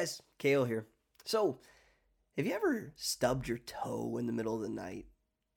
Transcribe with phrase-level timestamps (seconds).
[0.00, 0.86] guys, Kale here.
[1.26, 1.58] So,
[2.36, 5.04] have you ever stubbed your toe in the middle of the night?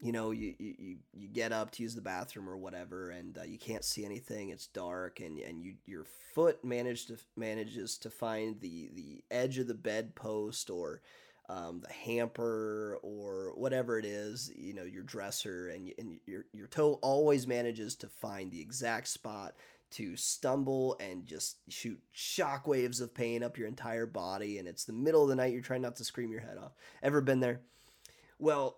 [0.01, 3.43] You know, you, you, you get up to use the bathroom or whatever, and uh,
[3.43, 4.49] you can't see anything.
[4.49, 6.04] It's dark, and, and you your
[6.36, 11.01] foot managed to manages to find the the edge of the bedpost or
[11.47, 14.51] um, the hamper or whatever it is.
[14.57, 19.07] You know, your dresser, and, and your your toe always manages to find the exact
[19.07, 19.55] spot
[19.94, 24.93] to stumble and just shoot shockwaves of pain up your entire body and it's the
[24.93, 26.74] middle of the night you're trying not to scream your head off.
[27.01, 27.61] Ever been there?
[28.39, 28.78] Well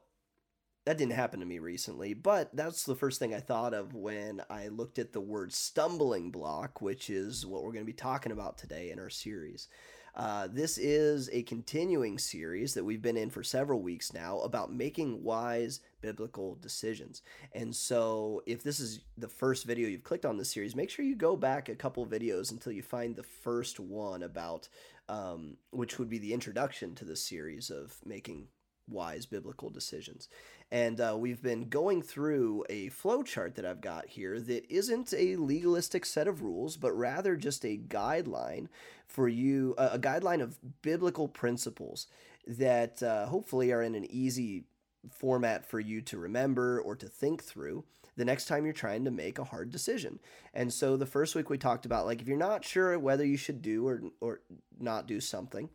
[0.86, 4.40] that didn't happen to me recently but that's the first thing i thought of when
[4.52, 8.32] i looked at the word stumbling block which is what we're going to be talking
[8.32, 9.68] about today in our series.
[10.16, 14.72] Uh, this is a continuing series that we've been in for several weeks now about
[14.72, 17.24] making wise biblical decisions.
[17.54, 21.04] And so, if this is the first video you've clicked on this series, make sure
[21.04, 24.70] you go back a couple videos until you find the first one about,
[25.10, 28.50] um, which would be the introduction to the series of making
[28.88, 30.30] wise biblical decisions.
[30.72, 35.12] And uh, we've been going through a flow chart that I've got here that isn't
[35.12, 38.68] a legalistic set of rules, but rather just a guideline
[39.08, 42.06] for you, a guideline of biblical principles
[42.46, 44.66] that uh, hopefully are in an easy
[45.12, 47.84] format for you to remember or to think through
[48.18, 50.20] the next time you're trying to make a hard decision.
[50.54, 53.38] And so the first week we talked about like if you're not sure whether you
[53.38, 54.42] should do or or
[54.80, 55.70] not do something,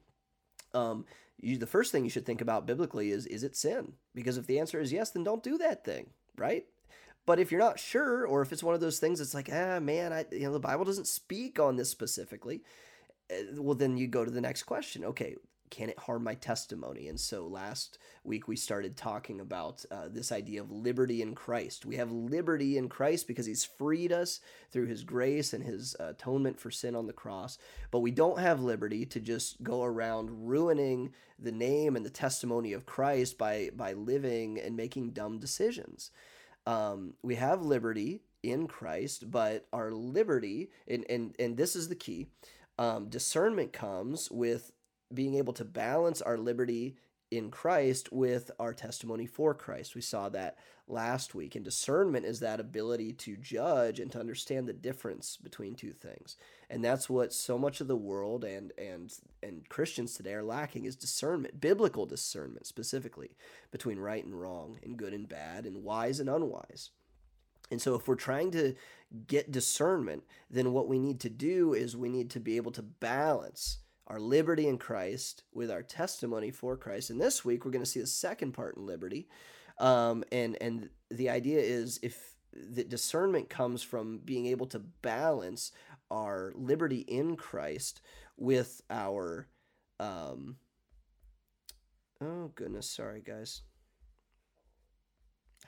[0.75, 1.05] um,
[1.39, 3.95] you, the first thing you should think about biblically is is it sin?
[4.15, 6.65] Because if the answer is yes, then don't do that thing, right?
[7.27, 9.79] But if you're not sure, or if it's one of those things, it's like, ah,
[9.79, 12.63] man, I, you know, the Bible doesn't speak on this specifically.
[13.29, 15.05] Eh, well, then you go to the next question.
[15.05, 15.37] Okay,
[15.71, 17.09] can it harm my testimony?
[17.09, 21.87] And so last week we started talking about uh, this idea of liberty in Christ.
[21.87, 26.59] We have liberty in Christ because he's freed us through his grace and his atonement
[26.59, 27.59] for sin on the cross.
[27.91, 32.73] But we don't have liberty to just go around ruining the name and the testimony
[32.73, 36.11] of Christ by, by living and making dumb decisions.
[36.67, 41.95] Um, we have liberty in Christ, but our liberty, and, and, and this is the
[41.95, 42.29] key,
[42.79, 44.73] um, discernment comes with
[45.13, 46.97] being able to balance our liberty
[47.31, 49.95] in Christ with our testimony for Christ.
[49.95, 51.55] We saw that last week.
[51.55, 56.37] And discernment is that ability to judge and to understand the difference between two things.
[56.69, 59.13] And that's what so much of the world and and
[59.43, 63.37] and Christians today are lacking is discernment, biblical discernment specifically
[63.71, 66.91] between right and wrong and good and bad and wise and unwise.
[67.71, 68.75] And so if we're trying to
[69.29, 72.83] get discernment, then what we need to do is we need to be able to
[72.83, 73.79] balance
[74.11, 77.11] our liberty in Christ with our testimony for Christ.
[77.11, 79.29] And this week we're going to see the second part in liberty.
[79.79, 85.71] Um, and and the idea is if the discernment comes from being able to balance
[86.11, 88.01] our liberty in Christ
[88.37, 89.47] with our
[90.01, 90.57] um,
[92.21, 93.63] oh goodness, sorry guys.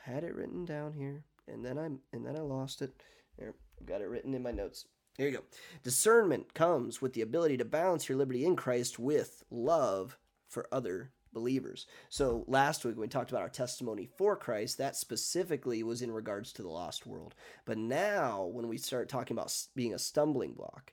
[0.05, 2.91] I had it written down here and then I and then I lost it.
[3.39, 4.87] Here, I've got it written in my notes.
[5.17, 5.45] Here you go.
[5.83, 10.19] Discernment comes with the ability to balance your liberty in Christ with love
[10.49, 11.87] for other believers.
[12.09, 16.53] So last week we talked about our testimony for Christ, that specifically was in regards
[16.53, 17.35] to the lost world.
[17.65, 20.93] But now when we start talking about being a stumbling block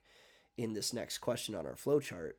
[0.58, 2.34] in this next question on our flowchart,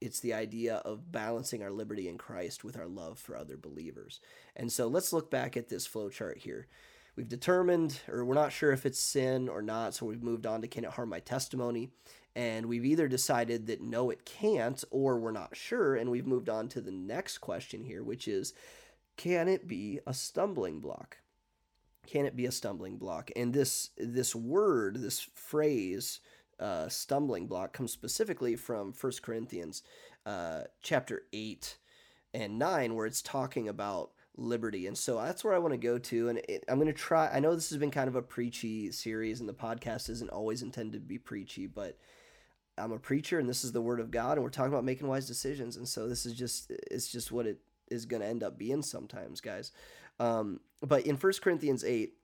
[0.00, 4.20] it's the idea of balancing our liberty in Christ with our love for other believers.
[4.54, 6.66] And so let's look back at this flowchart here
[7.16, 10.60] we've determined, or we're not sure if it's sin or not, so we've moved on
[10.62, 11.90] to can it harm my testimony?
[12.36, 16.48] And we've either decided that no, it can't, or we're not sure, and we've moved
[16.48, 18.54] on to the next question here, which is
[19.16, 21.18] can it be a stumbling block?
[22.06, 23.30] Can it be a stumbling block?
[23.36, 26.20] And this this word, this phrase,
[26.58, 29.82] uh, stumbling block, comes specifically from 1 Corinthians
[30.26, 31.78] uh, chapter 8
[32.32, 34.86] and 9, where it's talking about liberty.
[34.86, 36.28] And so that's where I want to go to.
[36.28, 37.28] And it, I'm going to try.
[37.28, 40.62] I know this has been kind of a preachy series, and the podcast isn't always
[40.62, 41.98] intended to be preachy, but
[42.76, 45.06] I'm a preacher, and this is the word of God, and we're talking about making
[45.06, 45.76] wise decisions.
[45.76, 47.58] And so this is just it's just what it
[47.90, 49.72] is going to end up being sometimes, guys.
[50.18, 52.14] Um, but in First Corinthians eight.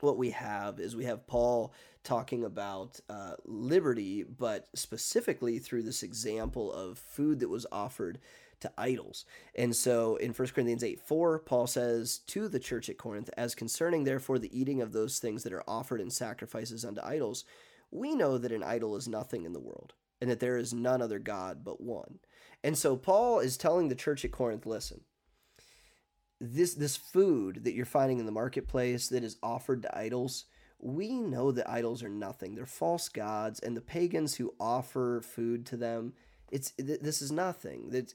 [0.00, 1.72] What we have is we have Paul
[2.04, 8.18] talking about uh, liberty, but specifically through this example of food that was offered
[8.60, 9.24] to idols.
[9.54, 13.54] And so in 1 Corinthians 8 4, Paul says to the church at Corinth, As
[13.54, 17.44] concerning therefore the eating of those things that are offered in sacrifices unto idols,
[17.90, 21.02] we know that an idol is nothing in the world, and that there is none
[21.02, 22.20] other God but one.
[22.64, 25.02] And so Paul is telling the church at Corinth, listen,
[26.40, 30.46] this this food that you're finding in the marketplace that is offered to idols,
[30.82, 32.54] we know that idols are nothing.
[32.54, 36.12] They're false gods, and the pagans who offer food to them
[36.52, 37.88] it's this is nothing.
[37.90, 38.12] That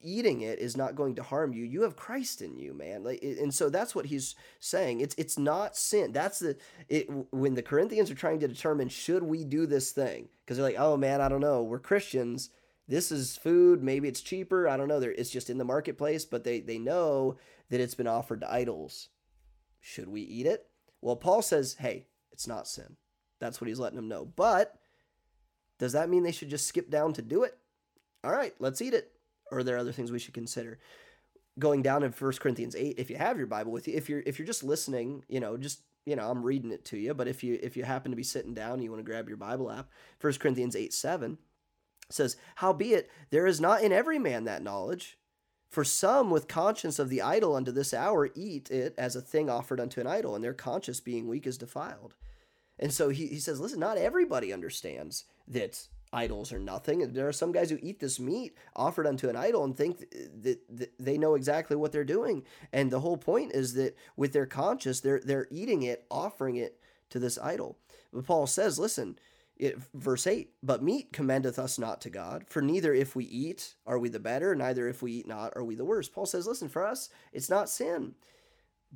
[0.00, 1.64] eating it is not going to harm you.
[1.64, 3.02] You have Christ in you, man.
[3.04, 5.00] Like, and so that's what he's saying.
[5.00, 6.12] It's it's not sin.
[6.12, 6.56] That's the
[6.88, 10.66] it when the Corinthians are trying to determine should we do this thing because they're
[10.66, 11.62] like, oh man, I don't know.
[11.62, 12.50] We're Christians.
[12.88, 13.82] This is food.
[13.82, 14.68] Maybe it's cheaper.
[14.68, 15.00] I don't know.
[15.00, 17.36] They're, it's just in the marketplace, but they they know
[17.70, 19.08] that it's been offered to idols.
[19.80, 20.66] Should we eat it?
[21.00, 22.96] Well, Paul says, hey, it's not sin.
[23.40, 24.24] That's what he's letting them know.
[24.24, 24.74] But
[25.78, 27.56] does that mean they should just skip down to do it?
[28.24, 29.12] All right, let's eat it.
[29.50, 30.78] Or are there other things we should consider?
[31.58, 34.22] Going down in 1 Corinthians 8, if you have your Bible with you, if you're
[34.26, 37.28] if you're just listening, you know, just you know, I'm reading it to you, but
[37.28, 39.36] if you if you happen to be sitting down and you want to grab your
[39.36, 39.88] Bible app,
[40.20, 41.38] 1 Corinthians 8 7
[42.10, 45.18] says, Howbeit, there is not in every man that knowledge.
[45.68, 49.50] For some with conscience of the idol unto this hour eat it as a thing
[49.50, 52.14] offered unto an idol, and their conscience being weak is defiled.
[52.78, 57.12] And so he, he says, listen, not everybody understands that idols are nothing.
[57.12, 59.98] There are some guys who eat this meat offered unto an idol and think
[60.42, 62.44] that, that they know exactly what they're doing.
[62.72, 66.80] And the whole point is that with their conscience, they're they're eating it, offering it
[67.10, 67.76] to this idol.
[68.12, 69.18] But Paul says, listen,
[69.56, 73.74] it, verse 8, but meat commendeth us not to God, for neither if we eat
[73.86, 76.08] are we the better, neither if we eat not are we the worse.
[76.08, 78.14] Paul says, listen, for us, it's not sin.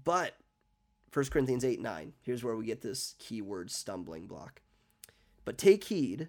[0.03, 0.37] But
[1.13, 4.63] 1 Corinthians 8 9, here's where we get this key word stumbling block.
[5.45, 6.29] But take heed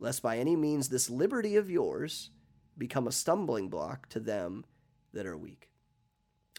[0.00, 2.30] lest by any means this liberty of yours
[2.76, 4.64] become a stumbling block to them
[5.12, 5.70] that are weak.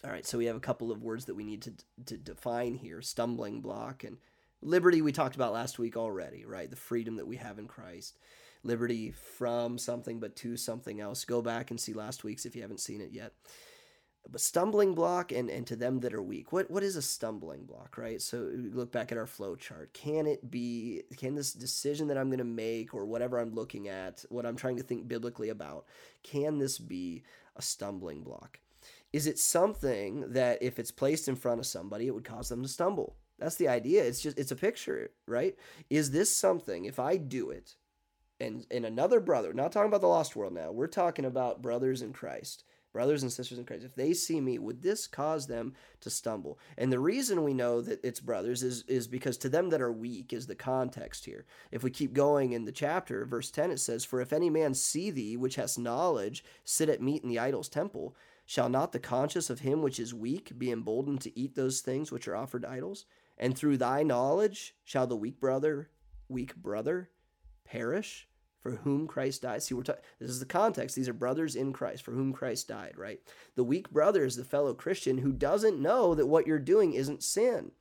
[0.04, 1.74] All right, so we have a couple of words that we need to,
[2.06, 4.18] to define here stumbling block and
[4.61, 6.69] liberty, we talked about last week already, right?
[6.69, 8.17] The freedom that we have in Christ.
[8.63, 11.25] Liberty from something but to something else.
[11.25, 13.33] Go back and see last week's if you haven't seen it yet
[14.31, 16.51] but stumbling block and, and to them that are weak.
[16.51, 18.21] What what is a stumbling block, right?
[18.21, 19.94] So look back at our flow chart.
[19.94, 23.88] Can it be can this decision that I'm going to make or whatever I'm looking
[23.88, 25.85] at, what I'm trying to think biblically about,
[26.23, 27.23] can this be
[27.55, 28.59] a stumbling block?
[29.12, 32.62] Is it something that if it's placed in front of somebody, it would cause them
[32.62, 33.15] to stumble?
[33.39, 34.03] That's the idea.
[34.03, 35.56] It's just it's a picture, right?
[35.89, 37.75] Is this something if I do it
[38.39, 40.71] and and another brother, not talking about the lost world now.
[40.71, 44.57] We're talking about brothers in Christ brothers and sisters in Christ, if they see me,
[44.57, 46.59] would this cause them to stumble?
[46.77, 49.91] And the reason we know that it's brothers is, is because to them that are
[49.91, 51.45] weak is the context here.
[51.71, 54.74] If we keep going in the chapter, verse 10, it says, For if any man
[54.74, 58.15] see thee, which has knowledge, sit at meat in the idol's temple,
[58.50, 62.12] shall not the conscience of him which is weak be emboldened to eat those things
[62.12, 63.06] which are offered idols?
[63.38, 65.92] And through thy knowledge shall the weak brother,
[66.28, 67.12] weak brother,
[67.63, 68.28] perish?
[68.60, 69.63] for whom Christ died.
[69.63, 70.96] See, we're ta- this is the context.
[70.96, 73.22] These are brothers in Christ for whom Christ died, right?
[73.56, 77.24] The weak brother is the fellow Christian who doesn't know that what you're doing isn't
[77.24, 77.72] sin.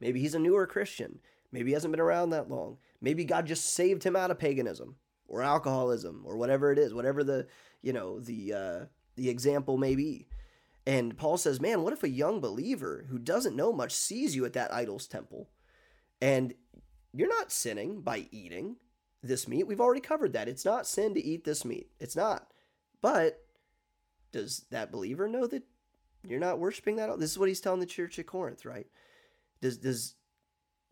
[0.00, 1.20] Maybe he's a newer Christian.
[1.52, 2.78] Maybe he hasn't been around that long.
[3.00, 4.96] Maybe God just saved him out of paganism
[5.28, 7.46] or alcoholism or whatever it is, whatever the,
[7.80, 8.84] you know, the uh,
[9.18, 10.28] the example may be.
[10.86, 14.46] And Paul says, "Man, what if a young believer who doesn't know much sees you
[14.46, 15.50] at that idol's temple
[16.20, 16.54] and
[17.12, 18.76] you're not sinning by eating
[19.22, 19.66] this meat.
[19.66, 20.48] We've already covered that.
[20.48, 21.90] It's not sin to eat this meat.
[21.98, 22.48] It's not.
[23.00, 23.44] But
[24.32, 25.64] does that believer know that
[26.26, 27.18] you're not worshiping that?
[27.18, 28.86] This is what he's telling the church at Corinth, right?
[29.60, 30.14] Does does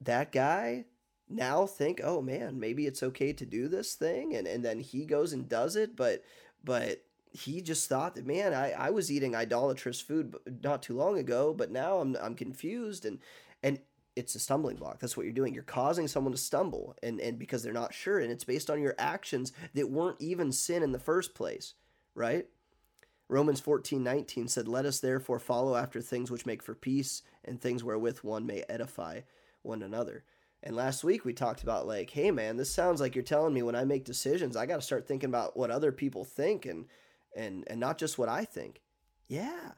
[0.01, 0.87] that guy
[1.29, 5.05] now think, oh man, maybe it's okay to do this thing, and and then he
[5.05, 6.23] goes and does it, but
[6.65, 7.05] but
[7.37, 11.55] he just thought that man, I, I was eating idolatrous food not too long ago,
[11.55, 13.19] but now I'm I'm confused and
[13.63, 13.81] and
[14.15, 14.99] it's a stumbling block.
[14.99, 15.53] That's what you're doing.
[15.53, 18.19] You're causing someone to stumble and, and because they're not sure.
[18.19, 21.75] And it's based on your actions that weren't even sin in the first place,
[22.15, 22.47] right?
[23.29, 27.61] Romans 14, 19 said, Let us therefore follow after things which make for peace and
[27.61, 29.21] things wherewith one may edify
[29.63, 30.25] one another.
[30.63, 33.63] And last week we talked about like, hey man, this sounds like you're telling me
[33.63, 36.87] when I make decisions, I got to start thinking about what other people think and
[37.37, 38.81] and and not just what I think.
[39.29, 39.73] Yeah.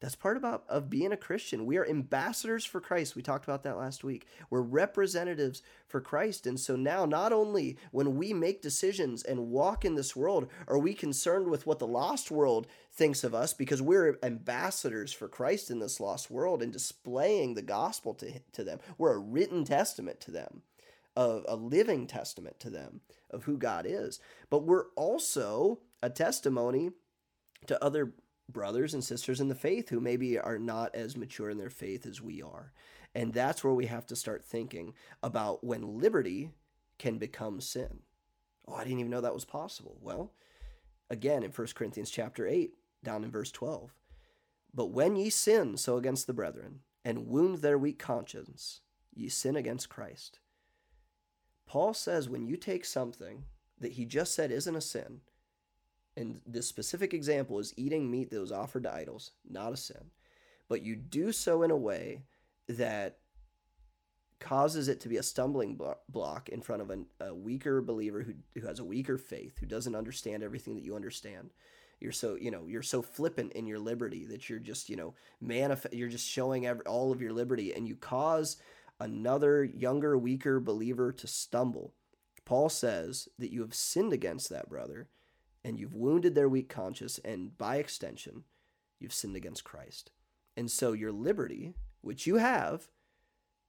[0.00, 1.66] That's part about of being a Christian.
[1.66, 3.16] We are ambassadors for Christ.
[3.16, 4.28] We talked about that last week.
[4.48, 6.46] We're representatives for Christ.
[6.46, 10.78] And so now not only when we make decisions and walk in this world are
[10.78, 15.68] we concerned with what the lost world thinks of us because we're ambassadors for Christ
[15.68, 18.78] in this lost world and displaying the gospel to, to them.
[18.98, 20.62] We're a written testament to them.
[21.16, 23.00] A, a living testament to them
[23.30, 24.20] of who God is.
[24.50, 26.90] But we're also a testimony
[27.66, 28.14] to other
[28.48, 32.06] brothers and sisters in the faith who maybe are not as mature in their faith
[32.06, 32.72] as we are.
[33.14, 36.52] And that's where we have to start thinking about when liberty
[36.98, 38.00] can become sin.
[38.66, 39.98] Oh, I didn't even know that was possible.
[40.00, 40.32] Well,
[41.10, 42.72] again in 1 Corinthians chapter 8,
[43.04, 43.94] down in verse 12.
[44.74, 48.80] But when ye sin so against the brethren, and wound their weak conscience,
[49.14, 50.40] ye sin against Christ.
[51.66, 53.44] Paul says when you take something
[53.80, 55.20] that he just said isn't a sin,
[56.18, 60.10] and this specific example is eating meat that was offered to idols, not a sin,
[60.68, 62.22] but you do so in a way
[62.68, 63.18] that
[64.40, 68.34] causes it to be a stumbling block in front of an, a weaker believer who,
[68.60, 71.50] who has a weaker faith, who doesn't understand everything that you understand.
[72.00, 75.14] You're so, you know, you're so flippant in your liberty that you're just, you know,
[75.44, 78.56] manif- you're just showing every, all of your liberty and you cause
[79.00, 81.94] another younger, weaker believer to stumble.
[82.44, 85.08] Paul says that you have sinned against that brother
[85.68, 88.44] and you've wounded their weak conscience, and by extension,
[88.98, 90.10] you've sinned against Christ.
[90.56, 92.88] And so your liberty, which you have,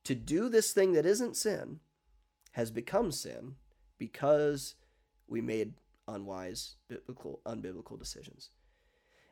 [0.06, 1.82] to do this thing that isn't sin
[2.54, 3.56] has become sin
[3.98, 4.76] because
[5.28, 5.74] we made
[6.08, 8.52] unwise, biblical, unbiblical decisions.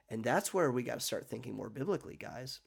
[0.10, 2.60] And that's where we got to start thinking more biblically, guys.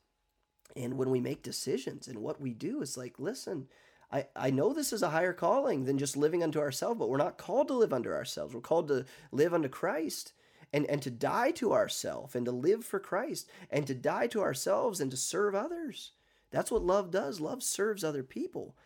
[0.74, 3.68] And when we make decisions and what we do is like, listen,
[4.12, 7.16] I, I know this is a higher calling than just living unto ourselves, but we're
[7.16, 8.54] not called to live unto ourselves.
[8.54, 10.32] We're called to live unto Christ
[10.72, 14.40] and, and to die to ourselves and to live for Christ and to die to
[14.40, 16.12] ourselves and to serve others.
[16.50, 17.40] That's what love does.
[17.40, 18.76] Love serves other people.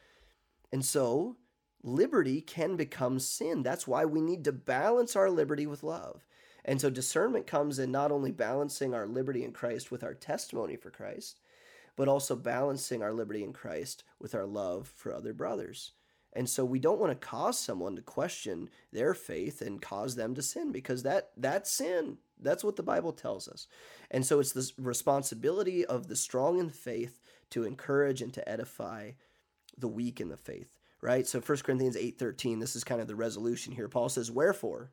[0.71, 1.37] And so
[1.83, 3.63] liberty can become sin.
[3.63, 6.27] That's why we need to balance our liberty with love.
[6.65, 10.77] And so discernment comes in not only balancing our liberty in Christ with our testimony
[10.77, 11.39] for Christ,
[11.97, 15.93] but also balancing our liberty in Christ with our love for other brothers.
[16.35, 20.35] And so we don't want to cause someone to question their faith and cause them
[20.35, 22.19] to sin because that that's sin.
[22.41, 23.69] That's what the Bible tells us.
[24.11, 27.21] And so it's the responsibility of the strong in faith
[27.51, 29.13] to encourage and to edify
[29.79, 31.27] the weak in the faith, right?
[31.27, 33.89] So 1 Corinthians 8:13, this is kind of the resolution here.
[33.89, 34.91] Paul says, "Wherefore,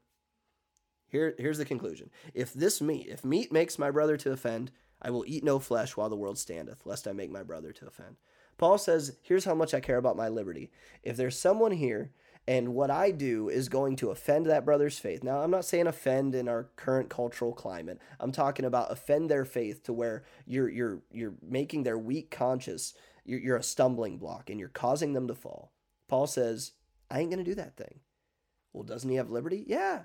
[1.07, 2.09] here here's the conclusion.
[2.33, 5.97] If this meat, if meat makes my brother to offend, I will eat no flesh
[5.97, 8.17] while the world standeth, lest I make my brother to offend."
[8.57, 10.71] Paul says, "Here's how much I care about my liberty.
[11.03, 12.11] If there's someone here
[12.47, 15.23] and what I do is going to offend that brother's faith.
[15.23, 17.99] Now, I'm not saying offend in our current cultural climate.
[18.19, 22.93] I'm talking about offend their faith to where you're you're you're making their weak conscience
[23.23, 25.71] you're, you're a stumbling block and you're causing them to fall.
[26.07, 26.73] Paul says,
[27.09, 27.99] "I ain't going to do that thing."
[28.73, 29.63] Well, doesn't he have liberty?
[29.67, 30.03] Yeah.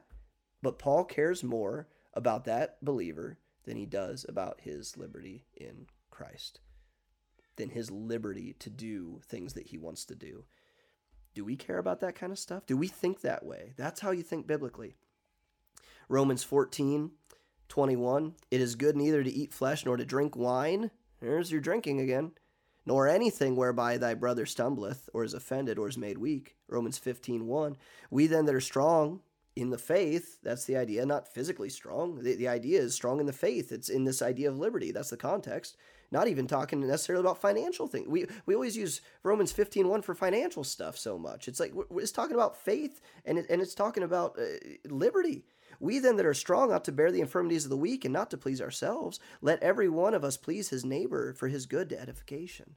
[0.62, 6.61] But Paul cares more about that believer than he does about his liberty in Christ.
[7.56, 10.44] Than his liberty to do things that he wants to do.
[11.35, 12.64] Do we care about that kind of stuff?
[12.66, 13.75] Do we think that way?
[13.76, 14.94] That's how you think biblically.
[16.08, 17.11] Romans 14,
[17.68, 18.35] 21.
[18.50, 20.90] It is good neither to eat flesh nor to drink wine.
[21.20, 22.32] There's your drinking again.
[22.87, 26.54] Nor anything whereby thy brother stumbleth, or is offended, or is made weak.
[26.68, 27.76] Romans 15, 1.
[28.11, 29.20] We then that are strong
[29.56, 32.22] in the faith, that's the idea, not physically strong.
[32.22, 33.72] The, the idea is strong in the faith.
[33.72, 34.92] It's in this idea of liberty.
[34.92, 35.76] That's the context
[36.10, 38.08] not even talking necessarily about financial things.
[38.08, 41.48] We we always use Romans 15:1 for financial stuff so much.
[41.48, 44.44] It's like it's talking about faith and it, and it's talking about uh,
[44.88, 45.44] liberty.
[45.78, 48.30] We then that are strong ought to bear the infirmities of the weak and not
[48.30, 49.20] to please ourselves.
[49.42, 52.76] Let every one of us please his neighbor for his good to edification.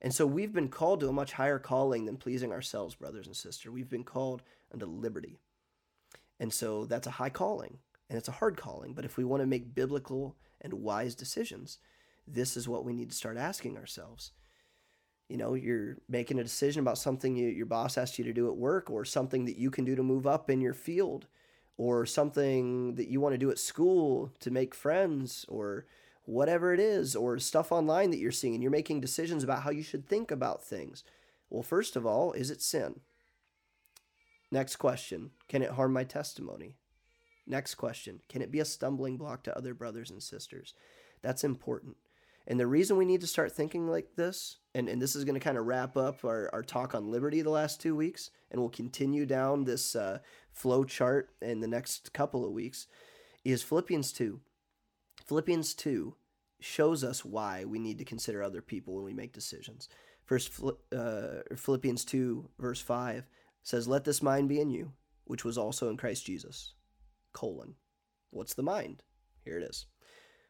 [0.00, 3.34] And so we've been called to a much higher calling than pleasing ourselves, brothers and
[3.34, 3.72] sisters.
[3.72, 5.40] We've been called unto liberty.
[6.40, 7.78] And so that's a high calling
[8.08, 8.94] and it's a hard calling.
[8.94, 11.78] But if we want to make biblical and wise decisions,
[12.26, 14.32] this is what we need to start asking ourselves.
[15.28, 18.48] You know, you're making a decision about something you, your boss asked you to do
[18.48, 21.26] at work, or something that you can do to move up in your field,
[21.76, 25.84] or something that you want to do at school to make friends, or
[26.24, 29.70] whatever it is, or stuff online that you're seeing, and you're making decisions about how
[29.70, 31.04] you should think about things.
[31.50, 33.00] Well, first of all, is it sin?
[34.50, 36.76] Next question Can it harm my testimony?
[37.46, 40.74] Next question Can it be a stumbling block to other brothers and sisters?
[41.22, 41.96] That's important.
[42.46, 45.34] And the reason we need to start thinking like this, and, and this is going
[45.34, 48.58] to kind of wrap up our, our talk on liberty the last two weeks, and
[48.58, 52.86] we'll continue down this uh, flow chart in the next couple of weeks,
[53.44, 54.40] is Philippians 2.
[55.26, 56.14] Philippians 2
[56.60, 59.90] shows us why we need to consider other people when we make decisions.
[60.24, 60.50] First,
[60.90, 63.24] uh, Philippians 2, verse 5
[63.62, 64.92] says, Let this mind be in you,
[65.24, 66.74] which was also in Christ Jesus.
[67.32, 67.74] Colon.
[68.30, 69.02] What's the mind?
[69.44, 69.86] Here it is.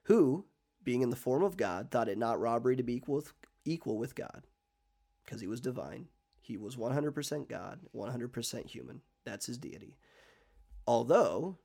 [0.04, 0.46] Who,
[0.82, 3.32] being in the form of God, thought it not robbery to be equal with,
[3.64, 4.46] equal with God,
[5.24, 6.08] because he was divine.
[6.40, 9.02] He was 100% God, 100% human.
[9.24, 9.98] That's his deity.
[10.86, 11.58] Although,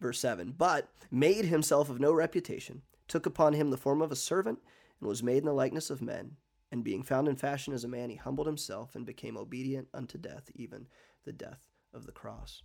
[0.00, 4.16] verse 7, but made himself of no reputation, took upon him the form of a
[4.16, 4.58] servant,
[5.00, 6.36] and was made in the likeness of men.
[6.74, 10.18] And being found in fashion as a man, he humbled himself and became obedient unto
[10.18, 10.88] death, even
[11.24, 12.62] the death of the cross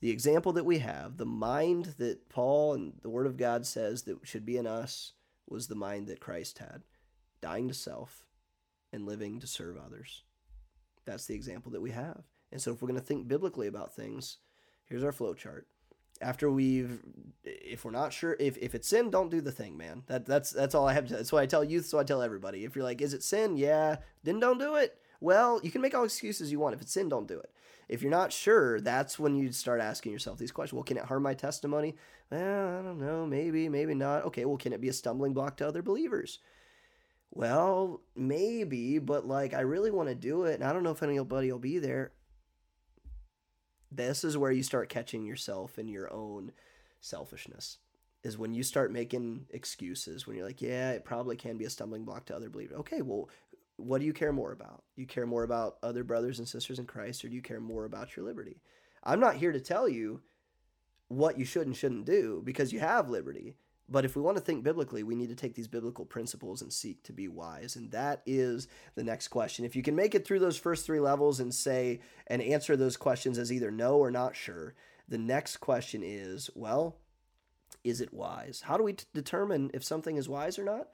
[0.00, 4.02] the example that we have, the mind that Paul and the Word of God says
[4.02, 5.12] that should be in us,
[5.48, 6.82] was the mind that Christ had,
[7.40, 8.24] dying to self
[8.92, 10.22] and living to serve others.
[11.04, 12.22] That's the example that we have.
[12.52, 14.38] And so, if we're going to think biblically about things,
[14.88, 15.66] Here's our flow chart.
[16.20, 17.00] After we've,
[17.44, 20.02] if we're not sure, if, if it's sin, don't do the thing, man.
[20.06, 21.14] That that's that's all I have to.
[21.14, 21.86] That's why I tell youth.
[21.86, 22.64] So I tell everybody.
[22.64, 23.56] If you're like, is it sin?
[23.56, 23.96] Yeah.
[24.24, 24.98] Then don't do it.
[25.20, 26.74] Well, you can make all excuses you want.
[26.74, 27.50] If it's sin, don't do it.
[27.88, 30.76] If you're not sure, that's when you start asking yourself these questions.
[30.76, 31.96] Well, can it harm my testimony?
[32.30, 33.26] Well, I don't know.
[33.26, 34.24] Maybe, maybe not.
[34.26, 36.38] Okay, well, can it be a stumbling block to other believers?
[37.30, 41.02] Well, maybe, but like I really want to do it, and I don't know if
[41.02, 42.12] anybody will be there.
[43.90, 46.52] This is where you start catching yourself in your own
[47.00, 47.78] selfishness.
[48.24, 51.70] Is when you start making excuses, when you're like, yeah, it probably can be a
[51.70, 52.78] stumbling block to other believers.
[52.80, 53.30] Okay, well,
[53.76, 54.82] what do you care more about?
[54.96, 57.84] You care more about other brothers and sisters in Christ, or do you care more
[57.84, 58.60] about your liberty?
[59.04, 60.20] I'm not here to tell you
[61.06, 63.54] what you should and shouldn't do because you have liberty.
[63.88, 66.72] But if we want to think biblically, we need to take these biblical principles and
[66.72, 67.74] seek to be wise.
[67.76, 69.64] And that is the next question.
[69.64, 72.96] If you can make it through those first three levels and say and answer those
[72.96, 74.74] questions as either no or not sure,
[75.08, 76.96] the next question is well,
[77.82, 78.62] is it wise?
[78.66, 80.88] How do we t- determine if something is wise or not?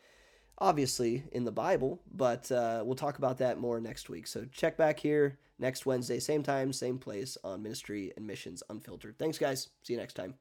[0.59, 4.29] Obviously, in the Bible, but uh, we'll talk about that more next week.
[4.29, 9.19] So check back here next Wednesday, same time, same place on Ministry and Missions Unfiltered.
[9.19, 9.69] Thanks, guys.
[9.83, 10.35] See you next time.